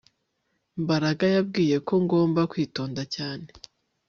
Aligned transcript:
Mbaraga 0.81 1.23
yambwiye 1.33 1.77
ko 1.87 1.93
ngomba 2.03 2.41
kwitonda 2.51 3.01
cyane 3.15 3.47